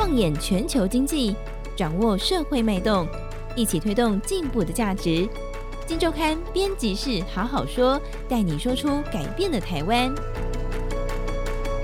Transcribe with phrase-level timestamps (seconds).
[0.00, 1.36] 放眼全球经济，
[1.76, 3.06] 掌握社会脉动，
[3.54, 5.28] 一起推动进步的价值。
[5.86, 10.10] 金周刊编辑室好好说，带你说出改变的台湾。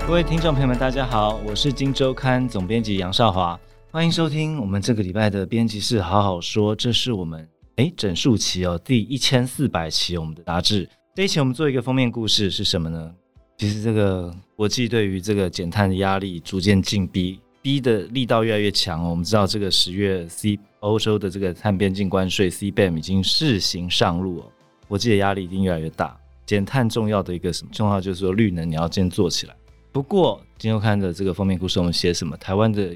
[0.07, 3.57] 各位听众朋友们，大家好，我是金周刊总编辑杨少华，
[3.91, 6.75] 欢迎收听我们这个礼拜的编辑室好好说。
[6.75, 10.89] 这是我们诶整数期哦，第一千四百期我们的杂志。
[11.13, 13.11] 这一期我们做一个封面故事是什么呢？
[13.59, 19.09] 其实这个国际对于这个减碳的压力逐渐进逼，逼的力道越来越强哦。
[19.09, 24.45] 我们知道这个十月 C 欧洲的这个碳边境关税 CBAM 已经试行上路哦，
[24.87, 26.17] 国际的压力一定越来越大。
[26.45, 29.55] 减碳重要的一个什么重要就是说绿能你要先做起来。
[29.91, 32.37] 不过今周刊的这个封面故事我们写什么？
[32.37, 32.95] 台湾的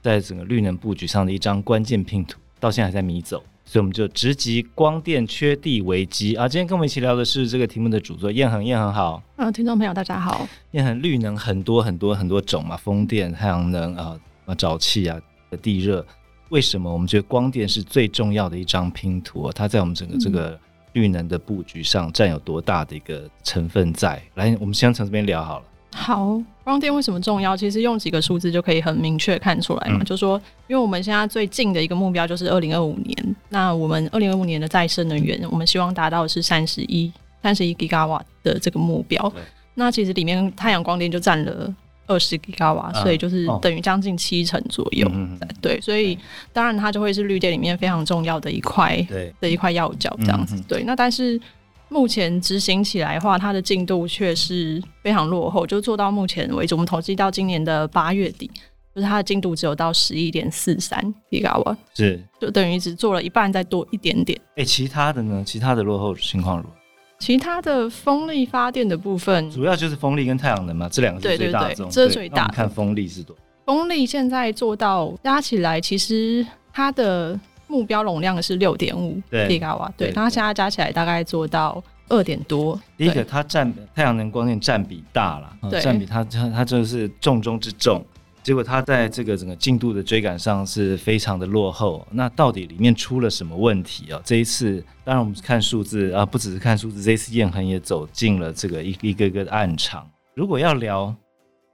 [0.00, 3.42] 在整个绿能布局上的一张关键拼图，到现在还在迷走。
[3.68, 6.48] 所以我们就直击光电缺地危机啊！
[6.48, 9.20] 今天跟我们一起聊的是这个题目的主作燕恒，燕恒好。
[9.34, 10.46] 嗯，听众朋友大家好。
[10.70, 15.20] 燕恒，绿能很多很多很多种嘛，风电、太阳能啊、啊沼气啊、
[15.60, 16.06] 地热。
[16.50, 19.50] 为什么我们觉得光电是最重要的一张拼图？
[19.50, 20.56] 它在我们整个这个
[20.92, 24.22] 绿能的布局上占有多大的一个成分在？
[24.36, 25.64] 来，我们先从这边聊好了。
[25.90, 27.56] 好，光电为什么重要？
[27.56, 29.98] 其实用几个数字就可以很明确看出来嘛。
[30.00, 30.36] 嗯、就是说，
[30.66, 39.32] 因为我们现在最近的一个目标就是二零二五年，那我们二零二五年的再生能源，我们希望达到的是三十一三十一吉瓦的这个目标。
[39.74, 41.72] 那其实里面太阳光电就占了
[42.08, 45.08] 二十吉瓦，所以就是等于将近七成左右。
[45.14, 46.18] 嗯、对，所以
[46.52, 50.56] 当然它就会是绿电里面非常重要的一块，对的一块要角这样子。
[50.56, 51.40] 嗯、对，那但是。
[51.88, 55.66] 目前执行起来的话，它的进度却是非常落后。
[55.66, 58.50] 就做到目前为止，我们统计到今年的八月底，
[58.94, 64.38] 就是它的进度只有到十一点四三吉瓦，是就等于只做了一半，再多一点点。
[64.56, 65.42] 哎、欸，其他的呢？
[65.46, 66.70] 其他的落后情况如何？
[67.18, 71.68] 其他的风力发电的部分，主要就是风力跟太阳能嘛，这两个是最大的。
[71.68, 72.54] 对对对，这是最大的。
[72.54, 73.36] 看风力是多？
[73.64, 77.38] 风力现在做到加起来，其实它的。
[77.66, 82.80] 目标容量是六点五吉瓦，对，它现在加起来大概做到二点多。
[82.96, 88.04] 第一个，它占太阳能光电占比大了，占比它它它就是重中之重。
[88.42, 92.06] 结果它在这个整个进度的追赶上是非常的落后。
[92.12, 94.22] 那到底里面出了什么问题啊？
[94.24, 100.08] 这一次，当然我们看数字啊，不只是看数字，这一次燕恒也走进了这个一一个个的暗场。
[100.36, 101.12] 如果要聊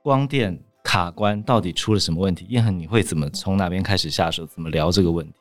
[0.02, 4.46] 光电卡关到底出了什么问题，燕恒你会怎么从哪边开始下手？
[4.46, 5.34] 怎么聊这个问题？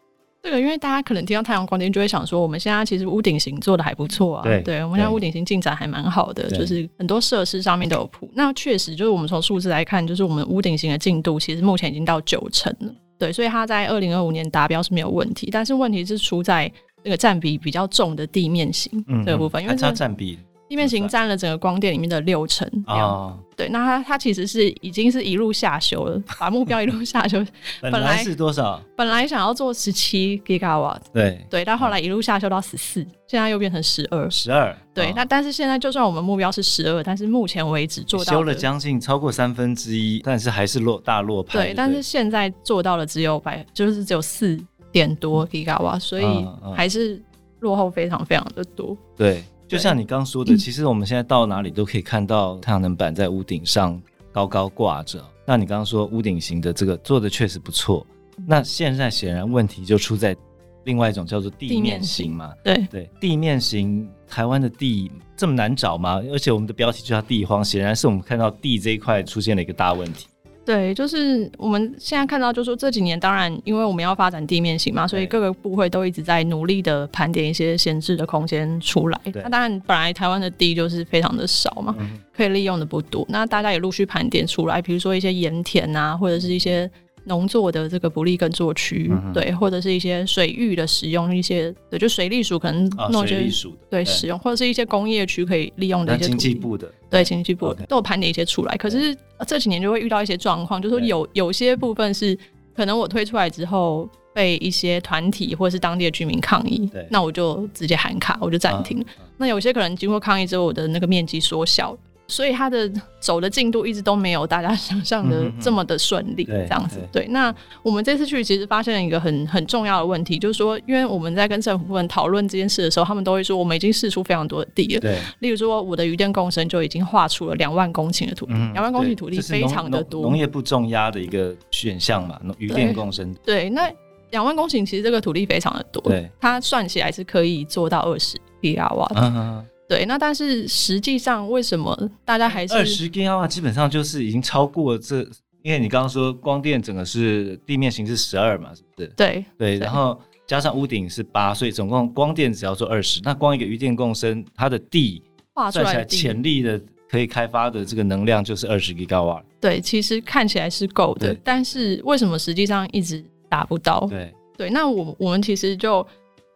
[0.43, 4.43] 这个，因为大家可能听到太阳光电，就会想说，我们现在其实屋顶型做的还不错啊。
[4.43, 8.27] 对，对，我们现在屋顶型进展还蛮好的，就是很多设施上面都有铺。
[8.33, 12.91] 那确实，就是我们从数字来看，就是我们屋顶型的进度，其实目前已经到九成了。
[13.19, 15.49] 对，所以它在二零二五年达标是没有问题。
[15.51, 16.71] 但是问题是出在
[17.03, 18.91] 那个占比比较重的地面型
[19.23, 20.39] 这个部分，嗯、因为它占比。
[20.71, 27.45] 地面型占了整个光电里面的六成哦，对，那它它其实是已经是一路下修了，把目标一路下修。
[27.81, 28.81] 本来是多少？
[28.95, 34.29] 本来想要做十七 GIGAWAT，对对，到后来一路下修到十四，现在又变成十二。
[34.29, 41.51] 十二，对，那但是现在就算我们目标是十二，但是目前为止做到修了将近超过三分之一，但是还是落大落拍。
[41.51, 44.57] 对，但是现在做到了只有百，就是只有四
[44.89, 47.21] 点多 GIGAWAT，，所以还是
[47.59, 48.97] 落后非常非常的多。
[49.17, 49.43] 对。
[49.71, 53.99] 就像你刚说的，其实我们现在到哪里都可以看到太阳能板在屋顶上
[54.29, 55.23] 高高挂着。
[55.45, 58.05] 那你刚刚说屋顶型的这个做的确实不错。
[58.45, 60.35] 那现在显然问题就出在
[60.83, 62.53] 另外一种叫做地面型嘛？
[62.65, 66.21] 对对，地面型台湾的地这么难找吗？
[66.31, 70.27] 而且我们的标题就叫地荒，显然是我们看到地这一块出现了一个大问题。
[70.63, 79.19] 对，就是我们现在看到，就是说这几年，当然因为我们要发展地面型嘛，所以各个部会都一直在努力的盘点一些闲置的空间出来。
[79.25, 83.25] 对那当然，本来台湾的地就是非常的少嘛，嗯、可以利用的不多。
[83.29, 86.89] 那大家也陆续盘点出来，比如说一些盐田啊，或者是一些。
[87.25, 93.35] 农作的这个不利耕作区，嗯、对，或者是一些水域的使用，一些对，就水利署可能弄一些、
[93.67, 96.37] 哦、对，对使用，或者是一些工业区可以利用的一些土地。
[96.37, 98.75] 经济部的对，经济部.都有盘点一些出来。
[98.75, 99.15] 可是
[99.45, 102.37] 这几年就会遇到一些状况，就是说有有些部分是
[102.75, 108.99] 可能我推出来之后被一些团体或者是当地的居民抗议，那我就直接喊卡，我就暂停。
[109.01, 111.95] 啊啊、那有些可能经过抗议之后，我的那个面积缩小。
[112.31, 112.89] 所以它的
[113.19, 116.97] 走的进度一直都没有大家想象的这么的顺利，这样子。
[117.11, 125.01] 对，那我们这次去其实发现了一个很很重要的问题，就是说，因为我们在跟政府部门讨论这件事的时候，他们都会说，我们已经试出非常多的地了。
[125.01, 130.21] 对，例如说，我的渔电共生就已经划出了两万公顷的土地，两万公顷土地非常的多。
[130.21, 133.35] 农业部重压的一个选项嘛，渔电共生。
[133.45, 133.91] 对，那
[134.29, 139.65] 两万公顷其实这个土地非常的多，对，它算起来是可以做到二十吉瓦的。
[139.91, 143.45] 对，那但是实际上为什么大家还是二十吉瓦？
[143.45, 145.17] 基本上就是已经超过这
[145.63, 149.07] 因为你刚刚说光电整个是地面型是十二嘛，是不是？
[149.17, 150.17] 对对，然后
[150.47, 153.19] 加上屋顶是八，所以总共光电只要做二十。
[153.25, 155.21] 那光一个渔电共生，它的地
[155.53, 159.43] 画出来潜力的可以开发的这个能量就是二十吉瓦。
[159.59, 164.07] 对，其实看起来是够的，但是为什么实际上一直达不到？
[164.09, 166.07] 对对，那我我们其实就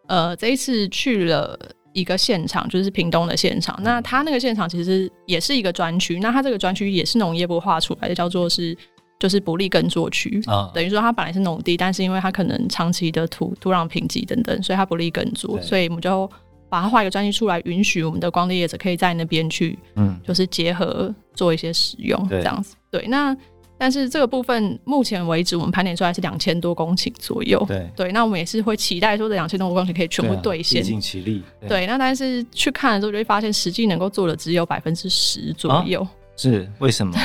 [0.07, 1.59] 呃这一次去了
[1.95, 3.75] 一个现场，就是屏东的现场。
[3.81, 8.77] 那他那个现场其实也是一个专区，那他这个专区也是农业部画出来的，叫做是。
[9.17, 16.29] 就是不利耕作区啊，等于说它本来是农地，但是因为它可能长期的土土壤贫瘠等等，所以它不利耕作，所以我们就
[16.67, 22.75] 把它画一个专区出来，允许我们的光电业者可以在那边去，嗯，就是结合做一些使用这样子。
[22.91, 23.35] 对，那
[23.77, 27.63] 但是这个部分目前为止，我们盘点出来是两千多公顷左右。
[27.67, 31.43] 对对，那我们也是会期待说这两千多公顷可以全部兑现，尽其力。
[31.67, 36.07] 对，那但是去看的时候就会发现，实际能够做的只有百分之十左右。
[36.37, 37.17] 是为什么？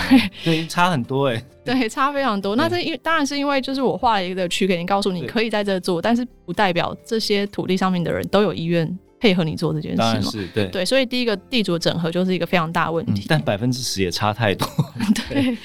[0.44, 1.44] 对，差很多哎、欸。
[1.64, 2.54] 对，差非常多。
[2.54, 10.04] 那这因当然是因为，就是我画了一个区给你，告诉你可以在这做，但是不代表这些土地上面的人都有意愿配合你做这件事嘛。
[10.04, 13.22] 当然是对对，所以第一个地主整合就是一个非常大问题。
[13.22, 14.68] 嗯、但百分之十也差太多。
[15.28, 15.56] 对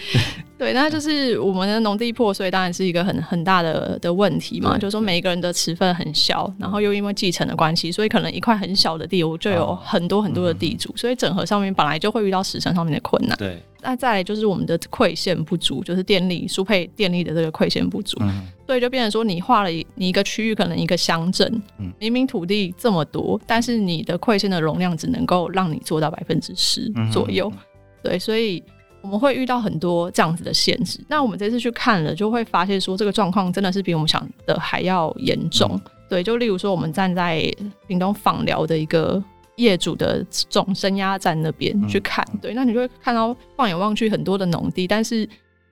[0.57, 4.77] 对，那就是我们的农地破碎，当然是一个很很大的的问题嘛。
[4.77, 13.37] 就是说每一个人的持份很小，然后又因为继承的关系，所以可能一块很小的地，我就有很多很多的地主，哦嗯、所以整合上面本来就会遇到时程上面的困难。
[13.37, 13.61] 对。
[13.81, 27.59] 那再来就是我们的馈线不足，就是电力输配电力的这个馈线不足，嗯、所以就变成说你画了你一个区域，可能一个乡镇，嗯、明明土地这么多，但是你的馈线的容量只能够让你做到百分之十左右，嗯、
[28.01, 28.63] 对，所以
[29.05, 30.99] 我们会遇到很多这样子的限制。
[31.07, 35.69] 那我们这次去看了，就会发现说这个状况真的是比我们想的还要严重。
[35.73, 37.41] 嗯、对，就例如说我们站在
[37.87, 39.23] 屏东访寮的一个。
[39.57, 45.25] 业主的总升压站那边去看，嗯、对，那你就会看到放眼望去很多的农地，但是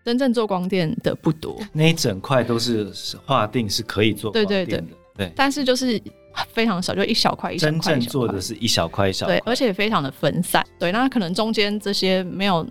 [0.05, 1.59] 真正做光电的不多。
[1.73, 2.89] 那一整块都是
[3.25, 6.01] 划定是可以做光电的，对对对，对，但是就是
[6.53, 7.77] 非常少，就一小块一小块。
[7.77, 10.65] 真正做的是一小块一小块，对，而且非常的分散。
[10.79, 12.65] 对，那可能中间这些没有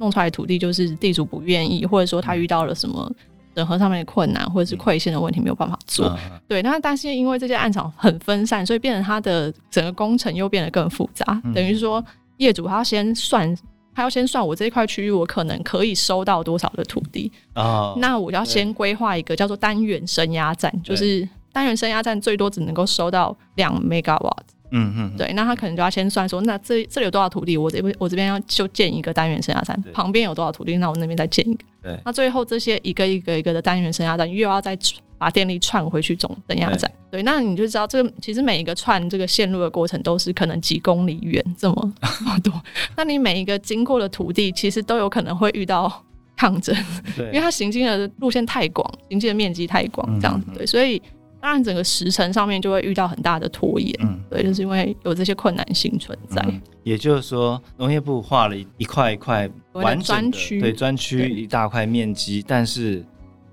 [0.00, 3.08] 弄出来的土地，就是地主不愿意，或者说他遇到了什么。
[3.52, 6.62] 整合上面的困难，或者是馈线的问题没有办法做，嗯、对。
[6.62, 11.42] 那但是因为这些案场很分散，所以变成它的整个工程又变得更复杂。
[11.42, 12.02] 嗯、等于说
[12.36, 13.52] 业主他要先算，
[13.92, 17.62] 他要先算我这一块区域我可能可以收到多少的土地啊？
[17.62, 24.30] 哦、那我要先规划一个叫做单元升压站，就是单元升压站最多只能够收到两 megawatt。
[24.70, 31.64] 嗯嗯，对，那他可能就要先算说，那这这里有多少土地，我这边我这边要就建一个单元升压站，旁边有多少土地，那我那边再建一个。
[31.82, 34.78] 对，那最后这些一个一个一个的单元升压站，又要再
[35.18, 36.90] 把电力串回去总升压站。
[37.10, 42.52] 对，对，那你就知道这个其实每一个串这个线路的过程都是可能几公里远这么这么多，
[42.96, 46.04] 那你每一个经过的土地其实都有可能会遇到
[46.36, 46.74] 抗争，
[47.16, 51.02] 对，因为它行进的路线太广，行进的面积太广，这样子，嗯、对，所以。
[51.40, 56.42] 当然，整个时程上面就会遇到很大的拖延，嗯，对，就是因为有这些困难性存在。
[56.46, 63.02] 嗯、也就是说，农业部划了一块一块完整的专对专区一大块面积，但是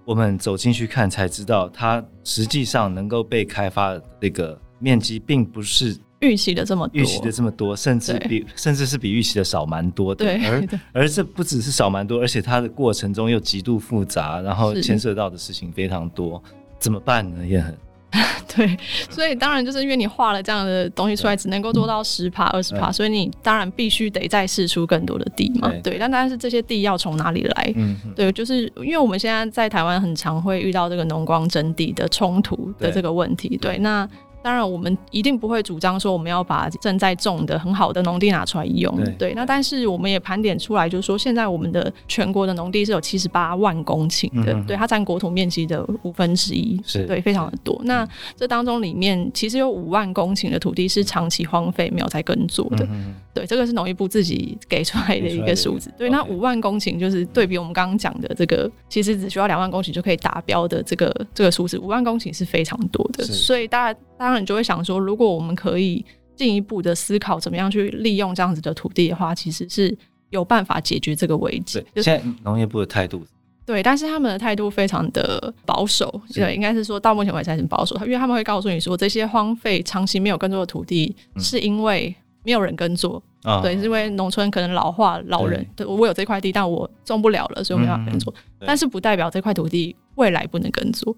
[0.04, 10.26] 我们走进去看才知道，它实际上能够被开发的这个面积，并不是预期的这么多，预期的这么多，甚至比甚至是比预期的少蛮多的。
[10.26, 16.44] 对而而这不只是少蛮多，而且它的过程中又极度复杂，然后牵涉到的事情非常多。
[16.80, 17.44] 怎么办呢？
[17.44, 17.76] 也很
[18.56, 18.78] 对，
[19.10, 25.70] 所以当然就是因为你画了这样的东西出来，只能够做到十趴、二十趴，所以你当然必须得再试出更多的地嘛。
[25.70, 27.74] 对，对，但但是这些地要从哪里来？
[27.76, 33.50] 嗯，对，就是因为我们现在在台湾很常会遇到这个农光征地的冲突的这个问题。
[33.50, 34.08] 对，对，那。
[34.48, 38.96] 当然，我们一定不会主张说我们要把正在种的很好的农地拿出来用。
[38.96, 47.78] 对，对，那但是我们也盘点出来，就是说现在我们的全国的农地是有七十八万公顷的，嗯、对，它占国土面积的五分之一，是对，非常的多。
[47.84, 52.88] 那这当中里面其实有五万公顷的土地是长期荒废没有在耕作的。
[52.90, 55.92] 嗯、对，这个是农业部自己给出来的一个数字。
[55.98, 63.26] 对，那五万公顷就是对比我们刚刚讲的这个，其实只需要两万公顷就可以达标的这个这个数字，五万公顷是非常多的。
[63.26, 64.00] 所以大家。
[64.18, 66.04] 当然，你就会想说，如果我们可以
[66.36, 69.96] 进一步的思考怎么样去利用这样子的土地的话，其实是
[70.30, 71.84] 有办法解决这个危机。
[71.94, 73.24] 对，现在农业部的态度，
[73.66, 77.96] 对，但是他们的态度非常的保守，是对，应该是说到目前为止还是很保守。
[78.06, 88.34] 因为他们会告诉你说，这些荒废长期没有耕作的土地，是因为没有人耕作，嗯、对，是因为农村可能老化，老人，对，对我有这块地，但我种不了了，所以我没办法耕作。
[88.60, 91.16] 嗯、但是不代表这块土地未来不能耕作。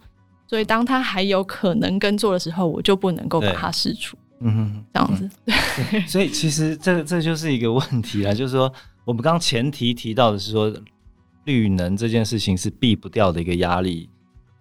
[0.50, 4.18] 所以，当他还有可能耕作的时候，我就不能够把它释出。
[4.40, 5.30] 嗯哼，这样子。
[5.46, 8.74] 对，所以其实这这就是一个问题啦，就是说，
[9.06, 10.74] 我们刚前提提到的是说，
[11.46, 14.10] 绿能这件事情是避不掉的一个压力。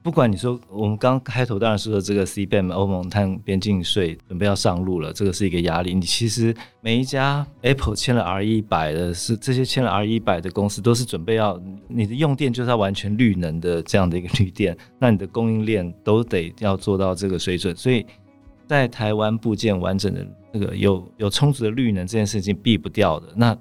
[0.00, 5.92] 不管你说，我们刚开头当然说的这个 CBAM 欧盟碳边境税准备要上路了，这个是一个压力。
[5.92, 17.76] 你其实每一家 Apple 签了 R 一百的，是这些签了 R 一百的公司，都是准备要你的用电就是要完全绿能的这样的一个绿电，那你的供应链都得要做到这个水准。
[17.76, 18.06] 所以
[18.66, 23.26] 在台湾部件完整的那个有有充足的绿能这件事情避不掉的。
[23.34, 23.54] 那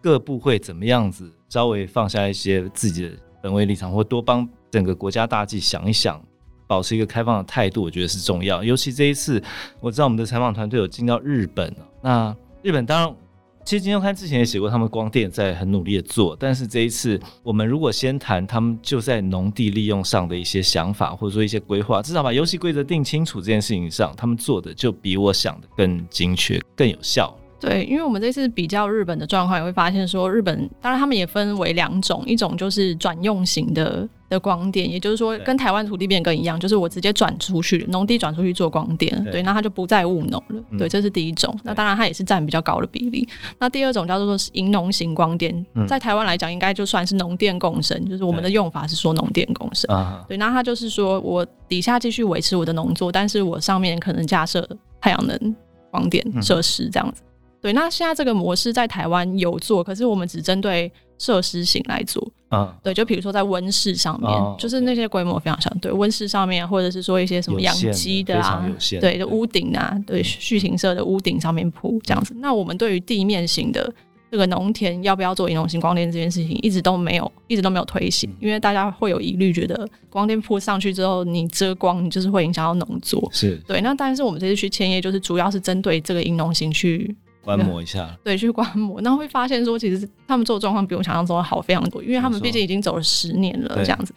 [0.00, 3.10] 各部会怎么样子稍微放下一些自己的
[3.42, 4.48] 本位立场，或多帮。
[4.70, 6.20] 整个国家大计想一想，
[6.66, 8.62] 保持一个开放的态度，我觉得是重要。
[8.62, 9.42] 尤其这一次，
[9.80, 11.74] 我知道我们的采访团队有进到日本。
[12.02, 13.16] 那日本当然，
[13.64, 16.36] 其实今天看之前也写过，他们光电在很努力的做。
[16.38, 27.34] 但是这一次，我们如果先谈他们就在农地利用上的一些想法，或者说一些规划，至少把游戏规则定清楚这件事情上，他们做的就比我想的更精确、更有效。
[27.60, 41.56] 对，因为我们这次比较日本的状况，也会发现说，日本当然他们也分为两种，一种就是转用型的的光电，也就是说跟台湾土地变更一样，就是我直接转出去，农地转出去做光电，对，那它就不再务农了，嗯，对，这是第一种。
[41.62, 43.26] 那当然它也是占比较高的比例。
[43.58, 49.88] 那第二种叫做说银农型光电，在台湾来讲应该就算是农电共生，就是我们的用法是说农电共生，
[50.28, 54.68] 对，那它就是说我底下继续维持我的农作，但是我上面可能架设
[55.00, 55.56] 太阳能
[55.90, 57.22] 光电设施这样子。
[57.60, 62.26] 对，那现在这个模式在台湾有做，可是我们只针对设施型来做。
[62.50, 65.68] 嗯，对，就比如说在温室上面，哦、就是那些规模非常小。
[65.82, 72.34] 对，温室上面，或者是说一些什么养鸡的啊，的对，就屋顶啊，对，畜禽舍的屋顶上面铺这样子。
[72.38, 73.92] 那我们对于地面型的
[74.30, 83.28] 这个农田要不要做银农型光电这件事情，一直都没有，一直都没有推行，因为大家会有疑虑，觉得光电铺上去之后，你遮光，你就是会影响到农作。
[83.30, 83.82] 是对。
[83.82, 87.14] 那但是我们这次去签业，就是主要是针对这个银农型去。
[87.56, 94.12] 观摩一下， 对，去观摩，然后会发现说，其实他们做的状况比我想象中的好非常多，因为他们毕竟已经走了十年了，这样子。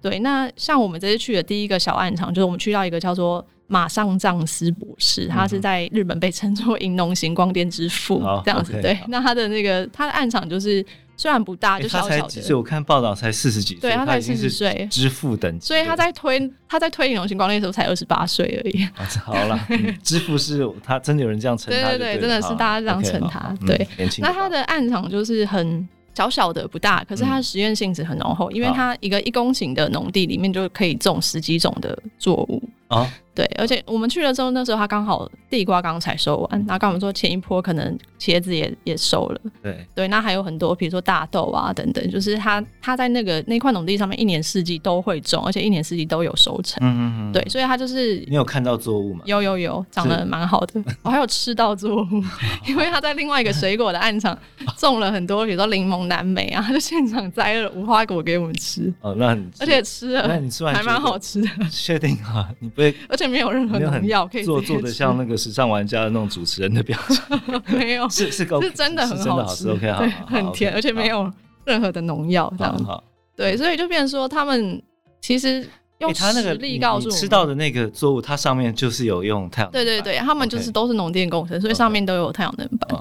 [0.00, 8.72] 对，那像我们这次去的第一个小暗场，就是我们去到一个叫做马上藏司博士，他是在日本被称作 银农型光电之父，这样子。
[8.80, 10.84] 对，那他的那个他的暗场就是。
[11.16, 12.14] 虽然不大，就小小的。
[12.14, 12.54] 欸、他才几岁？
[12.54, 13.80] 我看报道才四十几岁。
[13.80, 15.66] 对，他才四十岁，支付等级。
[15.66, 18.84] 所以他在推他在推银农型光电的时候才二十八岁而已。
[18.96, 19.58] 啊、好了，
[20.04, 21.88] 支付是他真的有人这样称他？
[21.88, 23.54] 对对对，真的是大家这样称他。
[23.62, 32.62] Okay, 对，嗯、那他的暗场就是很小小的，不大，可是他的实验性质很浓厚，嗯、因为他一个一公顷的农地里面就可以种十几种的作物。
[32.88, 49.20] 啊，对，而且我们去了之后，那时候他刚好地瓜刚才收完，然后跟我们说前一波可能茄子也也收了，对对，那还有很多，比如说大豆啊等等，就是他他在那个那块农地上面一年四季都会种，而且一年四季都有收成，嗯嗯嗯，对，所以他就是你有看到作物吗？
[49.26, 52.06] 有有有，长得蛮好的， 我还有吃到作物，
[52.66, 54.36] 因为他在另外一个水果的案场
[54.78, 62.48] 种了很多，比如说柠檬、蓝莓啊，他就现场摘了无花果给我们吃，哦，那而且吃了，那你吃完还蛮好吃的，确定啊？
[62.60, 62.94] 你不会？
[63.08, 71.30] 而且没有任何农药，可以做做的像那个时尚玩家的那种主持人的表情， 没有，是是是真的很好吃，OK，好，很甜，而且没有
[71.64, 73.04] 任何的农药，这样，
[73.36, 74.82] 对，所以就变成说他们
[75.20, 75.68] 其实
[75.98, 83.00] 用实力告诉我们，吃到的那个作物，它上面就是有用太阳能，对对对，他们就是都是农电工程，所以上面都有太阳能板，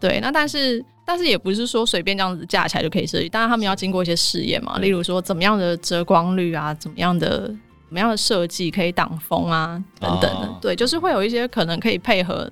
[0.00, 7.52] 对，那但是但是也不是说随便这样子架起来就可以设计，当然他们要经过一些试验嘛，例如说怎么样的遮光率啊，怎么样的。
[7.90, 9.82] 什么样的设计可以挡风啊？
[9.98, 12.48] 等等的，哦、对，就是会有一些可能可以配合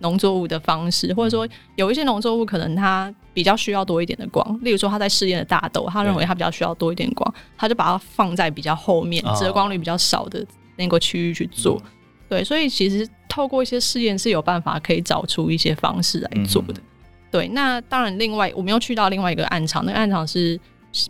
[0.00, 11.76] 农作物的方式，或者说有一些农作物可能它比较需要多一点的光，例如说他在试验的大豆，他认为它比较需要多一点光，他就把它放在比较后面，遮光率比较少的那个区域去做。
[11.76, 11.82] 哦、
[12.28, 16.74] 对，所以其实透过一些试验是有办法可以找出一些方式来做的。
[16.74, 16.82] 嗯、
[17.30, 20.58] 对，那当然，另外我们又去到另外一个暗场，那个暗场是。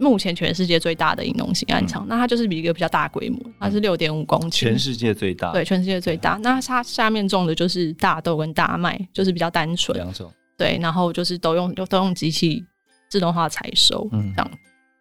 [0.01, 6.39] 目前全世界最大的银农型暗场，嗯、那它就是比一个比较大规模，它是六点五公顷，全世界最大，对，全世界最大。
[6.43, 9.97] 那它下面种的就是大豆跟大麦，就是比较单纯。
[9.99, 12.65] 两种，对，然后就是都用都用机器
[13.09, 14.51] 自动化采收，嗯，这样。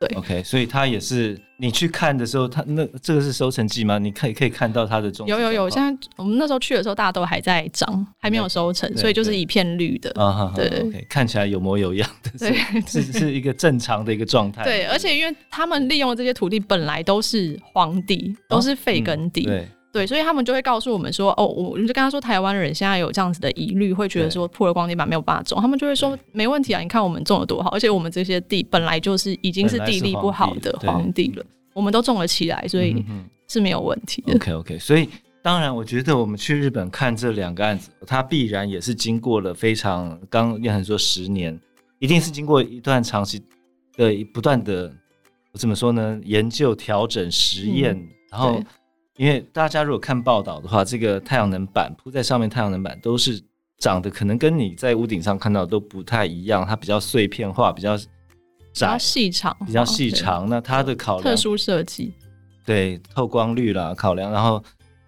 [0.01, 3.99] 对，OK，所以它也是你去看的时候，它那这个是收成季吗？
[3.99, 5.27] 你可以可以看到它的种。
[5.27, 10.11] 有有有，现在我们那时候去的时候，大家都还在长，还没有收成，所以就是一片绿的。
[10.19, 14.63] 啊对，OK，看起来有模有样的，对，是是一个正常的一个状态。
[14.63, 19.43] 对，而且因为他们利用的这些土地本来都是荒地，都是废耕地。
[19.43, 19.67] 对。
[19.91, 33.03] 对，所以他们就会告诉我们说，哦，我就跟他说，台湾人现在有这样子的疑虑，会觉得说破了光地板没有办法种，他们就会说没问题啊，你看我们种的多好，而且我们这些地本来就是已经是地力不好的荒地了，我们都种了起来，所以
[33.47, 34.33] 是没有问题的。
[34.35, 35.09] OK OK，所以
[35.41, 41.59] 当然，我觉得我们去日本看这两个案子，它必然也是经过了非常，刚彦恒说十年，
[41.99, 43.41] 一定是经过一段长期
[43.97, 44.89] 的不断的
[45.51, 46.17] 我怎么说呢？
[46.23, 48.63] 研究、调整、实验，嗯、然后
[49.21, 53.39] 因为大家如果看报道的话，这个太阳能板铺在上面，太阳能板都是
[53.77, 57.95] 长得可能跟你在屋顶上看到的都不太一样，它比较碎片化，比较
[58.73, 60.49] 窄、细长，比较细长。
[60.49, 62.15] 那它的考量特殊设计，
[62.65, 64.59] 对透光率啦，考量，然后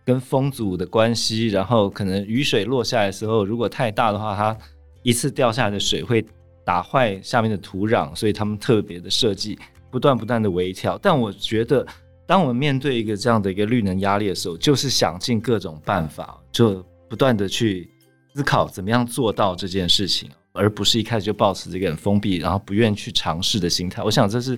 [0.05, 4.55] 跟风阻的关系，然后可能雨水落下来的时候，如果太大的话，它
[5.01, 6.23] 一次掉下来的水会
[6.63, 9.57] 打坏下面的土壤，所以他们特别的设计。
[9.89, 11.85] 不断不断的微调，但我觉得，
[12.25, 17.89] 当我们面对一个这样的一个绿能压力的时候，就是想尽各种办法，就不断的去
[18.33, 24.01] 思考怎么样做到这件事情，而不是一开始就抱持这个很封闭，然后不愿去尝试的心态。
[24.01, 24.57] 我想这是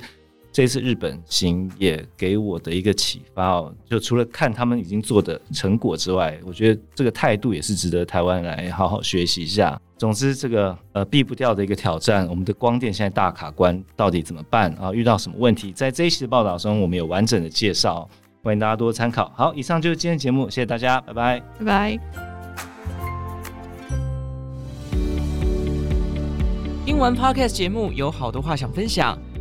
[0.55, 3.75] 这次日本行也给我的一个启发哦。
[3.89, 9.77] 就除了看他们已经做的成果之外，我觉得这个态度也是值得台湾来好好学习一下。
[9.97, 14.93] 总之，这个呃避不掉的一个挑战，我们的光电现在大卡关到底怎么办啊？
[14.93, 15.73] 遇到什么问题？
[15.73, 18.09] 在这一期的报道中，我们有完整的介绍，
[18.41, 19.29] 欢迎大家多参考。
[19.35, 21.99] 好，以上就是今天的节目，谢谢大家，拜拜，拜拜。
[26.85, 29.19] 英文 Podcast 节目，有好多话想分享，